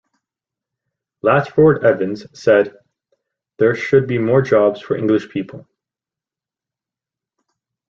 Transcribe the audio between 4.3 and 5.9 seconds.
jobs for English people".